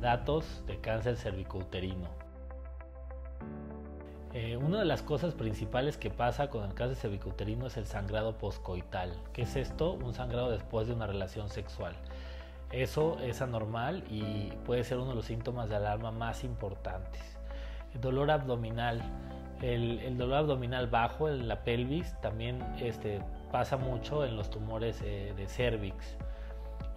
Datos 0.00 0.64
de 0.66 0.80
cáncer 0.80 1.16
cervicouterino. 1.16 2.08
Eh, 4.32 4.56
una 4.56 4.80
de 4.80 4.84
las 4.84 5.02
cosas 5.02 5.34
principales 5.34 5.96
que 5.96 6.10
pasa 6.10 6.50
con 6.50 6.64
el 6.64 6.74
cáncer 6.74 6.96
cervicouterino 6.96 7.66
es 7.66 7.76
el 7.76 7.86
sangrado 7.86 8.38
poscoital. 8.38 9.12
¿Qué 9.32 9.42
es 9.42 9.54
esto? 9.54 9.92
Un 9.92 10.14
sangrado 10.14 10.50
después 10.50 10.88
de 10.88 10.94
una 10.94 11.06
relación 11.06 11.50
sexual. 11.50 11.94
Eso 12.72 13.18
es 13.20 13.40
anormal 13.40 14.02
y 14.10 14.50
puede 14.64 14.82
ser 14.82 14.98
uno 14.98 15.10
de 15.10 15.16
los 15.16 15.26
síntomas 15.26 15.68
de 15.68 15.76
alarma 15.76 16.10
más 16.10 16.42
importantes. 16.42 17.22
El 17.94 18.00
dolor 18.00 18.30
abdominal. 18.30 19.02
El, 19.60 20.16
dolor 20.16 20.38
abdominal 20.38 20.86
bajo 20.86 21.28
en 21.28 21.48
la 21.48 21.64
pelvis 21.64 22.14
también 22.20 22.62
este, 22.80 23.20
pasa 23.50 23.76
mucho 23.76 24.24
en 24.24 24.36
los 24.36 24.50
tumores 24.50 25.00
eh, 25.02 25.32
de 25.36 25.46
cervix 25.48 26.16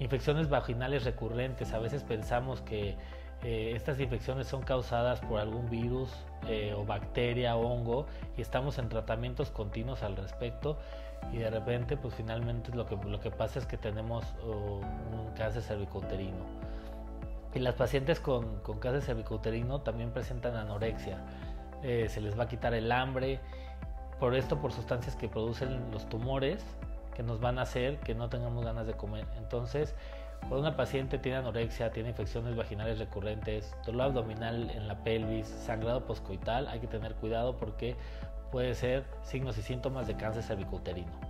infecciones 0.00 0.48
vaginales 0.48 1.04
recurrentes. 1.04 1.72
A 1.72 1.78
veces 1.78 2.02
pensamos 2.02 2.60
que 2.62 2.96
eh, 3.44 3.72
estas 3.76 4.00
infecciones 4.00 4.48
son 4.48 4.62
causadas 4.62 5.20
por 5.20 5.38
algún 5.38 5.70
virus 5.70 6.10
eh, 6.48 6.74
o 6.76 6.84
bacteria 6.84 7.54
o 7.56 7.66
hongo 7.66 8.06
y 8.36 8.42
estamos 8.42 8.78
en 8.78 8.88
tratamientos 8.88 9.50
continuos 9.50 10.02
al 10.02 10.16
respecto 10.16 10.78
y 11.32 11.36
de 11.36 11.50
repente 11.50 11.96
pues 11.96 12.14
finalmente 12.14 12.74
lo 12.74 12.86
que, 12.86 12.96
lo 12.96 13.20
que 13.20 13.30
pasa 13.30 13.58
es 13.58 13.66
que 13.66 13.76
tenemos 13.76 14.24
oh, 14.44 14.80
un 15.12 15.32
cáncer 15.36 15.62
cervicouterino. 15.62 16.70
Y 17.54 17.58
las 17.58 17.74
pacientes 17.74 18.20
con, 18.20 18.60
con 18.60 18.78
cáncer 18.78 19.02
cervicouterino 19.02 19.80
también 19.80 20.12
presentan 20.12 20.56
anorexia. 20.56 21.18
Eh, 21.82 22.08
se 22.08 22.20
les 22.20 22.38
va 22.38 22.44
a 22.44 22.48
quitar 22.48 22.74
el 22.74 22.92
hambre, 22.92 23.40
por 24.18 24.34
esto 24.34 24.60
por 24.60 24.72
sustancias 24.72 25.16
que 25.16 25.28
producen 25.28 25.90
los 25.90 26.08
tumores 26.08 26.62
que 27.14 27.22
nos 27.22 27.40
van 27.40 27.58
a 27.58 27.62
hacer 27.62 27.98
que 27.98 28.14
no 28.14 28.28
tengamos 28.28 28.64
ganas 28.64 28.86
de 28.86 28.92
comer. 28.92 29.26
Entonces, 29.38 29.94
cuando 30.40 30.60
una 30.60 30.76
paciente 30.76 31.18
tiene 31.18 31.38
anorexia, 31.38 31.90
tiene 31.90 32.10
infecciones 32.10 32.56
vaginales 32.56 32.98
recurrentes, 32.98 33.74
dolor 33.84 34.02
abdominal 34.02 34.70
en 34.70 34.88
la 34.88 35.02
pelvis, 35.02 35.46
sangrado 35.46 36.06
poscoital, 36.06 36.68
hay 36.68 36.80
que 36.80 36.86
tener 36.86 37.14
cuidado 37.14 37.56
porque 37.56 37.96
puede 38.50 38.74
ser 38.74 39.04
signos 39.22 39.58
y 39.58 39.62
síntomas 39.62 40.06
de 40.06 40.16
cáncer 40.16 40.42
cervicouterino. 40.42 41.29